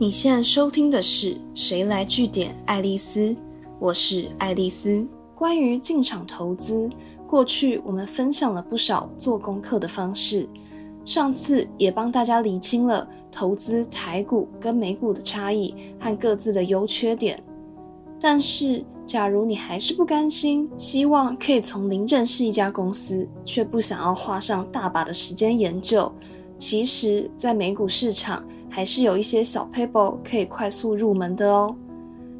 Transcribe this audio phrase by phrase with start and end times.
[0.00, 3.20] 你现在收听的是《谁来据点爱丽丝》，
[3.78, 5.06] 我是爱丽丝。
[5.34, 6.88] 关于进场投资，
[7.26, 10.48] 过去我们分享了不少做功课的方式，
[11.04, 17.38] 上次也帮大家理清了投资台股跟美股的差异和各自的优缺点。
[18.18, 26.10] 但是，假如你还是不甘心，希望可以从零认识一家公司，却不想要花上大把的时间研究，
[26.56, 31.74] 其实，在美股市场还是有一些小 paper 可以快速入门的哦。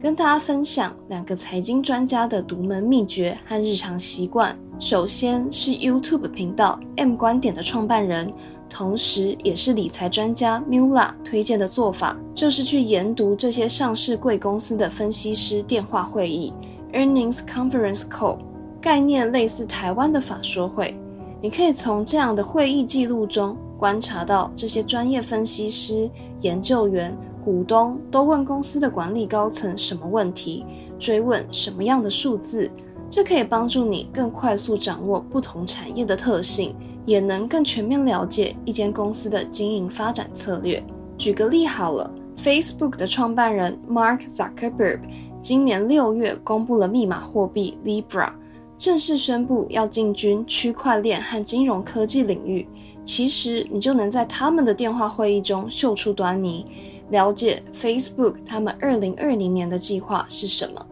[0.00, 4.58] 跟大家分享两个财经专家的独门秘诀和日常习惯。
[4.78, 8.30] 首先是 YouTube 频道 M 观点的创办人，
[8.68, 16.52] 同时也是理财专家 Mula 推荐的做法，就是去研读这些上市贵公司的分析师电话会议
[16.92, 18.38] （Earnings Conference Call），
[18.80, 20.94] 概念类似台湾的法说会。
[21.40, 26.08] 你可以从这样的会议记录中观察到这些专业分析师、
[26.40, 30.64] 研究员、股东都问公司的管理高层什么问题，
[30.98, 32.70] 追问什么样的数字。
[33.10, 40.82] 这可以帮助你更快速掌握不同产业的特性，也能更全面了解一间公司的经营发展策略。
[41.16, 45.00] 举个例好了，Facebook 的创办人 Mark Zuckerberg
[45.40, 48.32] 今年六月公布了密码货币 Libra。
[48.76, 52.66] 正式宣布要进军区块链和金融科技领域，
[53.04, 56.66] 其实你就能在他们的电话会议中嗅出端倪，
[57.10, 60.86] 了解 Facebook 他们二零二零年的计划是什么。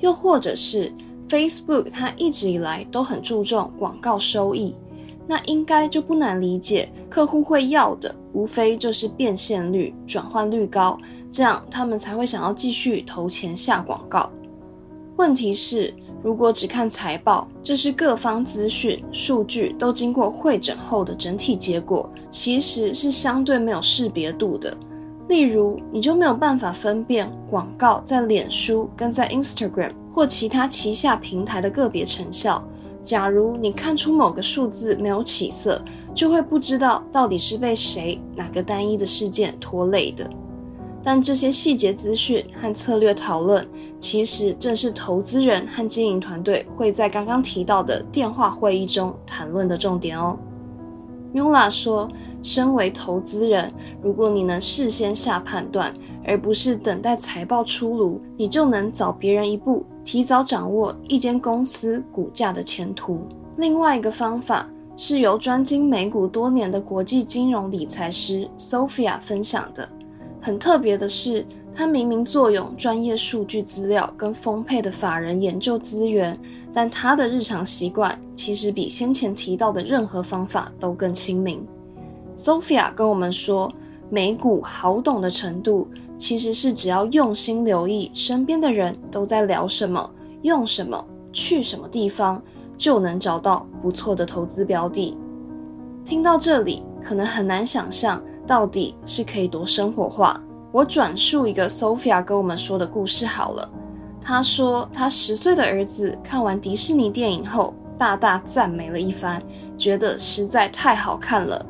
[0.00, 0.92] 又或者是
[1.28, 4.74] Facebook 它一直以来都很注重广告收益，
[5.26, 10.98] 那应该就不难理解，客户会要的无非就是变现率、转换率高，
[11.30, 14.30] 这样他们才会想要继续投钱下广告。
[15.16, 15.94] 问题是。
[16.22, 24.76] 如果只看财报，这是各方资讯数据都经过会诊后的整体结果，其实是相对没有识别度的。
[25.28, 32.64] 例如，你就没有办法分辨广告在脸书跟在 Instagram 或其他旗下平台的个别成效。
[33.02, 35.80] 假如你看出某个数字没有起色，
[36.12, 40.28] 就会不知道到底是被谁哪个单一的事件拖累的。
[41.06, 43.64] 但这些细节资讯和策略讨论，
[44.00, 50.36] 其实正是投资人和经营团队会在刚刚提到的电话会议中谈论的重点哦。
[51.32, 52.10] Mula 说
[52.42, 53.72] ：“身为投资人，
[54.02, 55.94] 如果你能事先下判断，
[56.24, 63.20] 而不是等待财报出炉，你就能早别人一步，提早掌握一间公司股价的前途。”
[63.58, 69.88] 另外一个方法是由专精美股多年的国际金融理财师 Sophia 分享的。
[70.46, 76.38] 很特别的是，他明明坐拥专业数据资料跟丰沛的法人研究资源，
[76.72, 81.60] 但他的日常习惯其实比先前提到的任何方法都更亲民。
[82.36, 83.72] Sophia 跟我们说，
[84.08, 90.08] 美股好懂的程度，其实是只要用心留意身边的人都在聊什么、
[90.42, 92.40] 用什么、去什么地方，
[92.78, 95.18] 就能找到不错的投资标的。
[96.04, 98.22] 听到这里，可能很难想象。
[98.46, 100.40] 到底是可以多生活化？
[100.72, 103.70] 我转述一个 Sophia 跟我们说的故事好了。
[104.20, 109.42] 她说，她十岁的儿子看完迪士尼电影后，大大赞美了一番，
[109.78, 111.64] 觉得实在太好看了。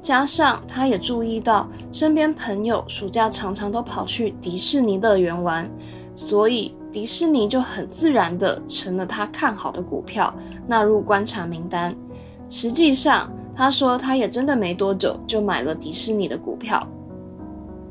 [0.00, 5.66] 加上他也注意到身边朋友暑假常常都跑去迪士尼乐园玩，
[6.14, 10.32] 所以迪士尼就很自然的成了他看好的股票，
[10.66, 11.96] 纳入观察名单。
[12.50, 16.86] 实际上，他说，他也真的没多久就买了迪士尼的股票。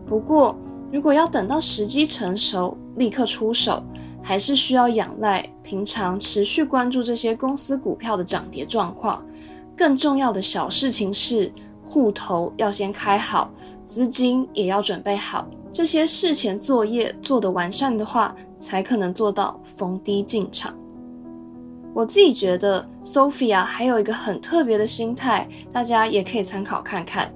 [0.06, 0.56] 不过，
[0.92, 3.82] 如果要等到时机成熟立刻出手，
[4.22, 9.26] 还是需要仰赖平常持续关注这些公司股票的涨跌状况。
[9.76, 13.50] 更重要的小事情是，户头要先开好，
[13.88, 15.48] 资金也要准备好。
[15.72, 20.74] 这些事前作业做得完善的话，才可能做到逢低进场。
[21.94, 27.32] 我自己觉得，Sophia 还有一个很特别的心态，大家也可以参考看看。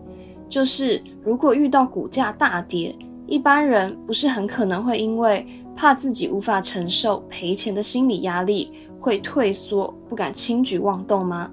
[0.49, 2.95] 就是如果遇到股价大跌，
[3.27, 5.45] 一般人不是很可能会因为
[5.75, 11.51] 怕自己无法承受赔钱的心理压力，会退缩，不敢轻举妄动吗？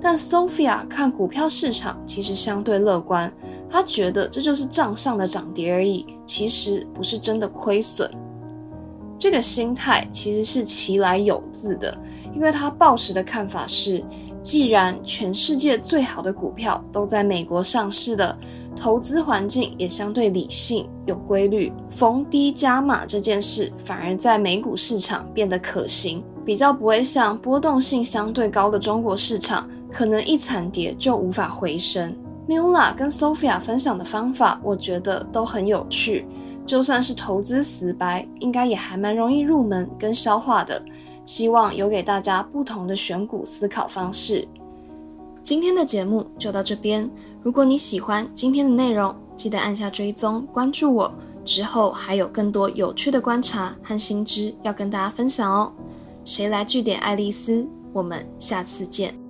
[0.00, 3.32] 但 Sophia 看股票市场其实相对乐观，
[3.70, 8.10] 她觉得这就是账上的涨跌而已，其实不是真的亏损。
[9.18, 11.96] 这个心态其实是其来有自的。
[12.34, 14.04] 因为他抱持的看法是，
[14.42, 18.36] 既然全世界最好的股票都在美国上市了，
[18.74, 32.12] 投资环境也相对理性有规律，逢低加码这件事反而在美股市场变得可行，比较不会像波动性相对高的中国市场，可能一惨跌就无法回升。
[32.48, 36.26] Mila 跟 Sophia 分享的方法，我觉得都很有趣。
[36.66, 40.82] 就算是投资死白，应该也还蛮容易入门跟消化的。
[41.26, 44.46] 希望有给大家不同的选股思考方式。
[45.42, 47.08] 今天的节目就到这边。
[47.42, 51.12] 如果你喜欢今天的内容，记得按下追踪关注我。
[51.44, 55.72] 之后还有更多有趣的观察和新知要跟大家分享哦。
[56.24, 57.66] 谁来据点爱丽丝？
[57.92, 59.23] 我们下次见。